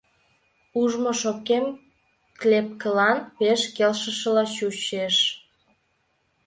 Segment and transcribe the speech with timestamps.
[0.81, 1.65] Ужмо шопкем
[2.41, 5.15] клепкылан пеш келшышыла чучеш.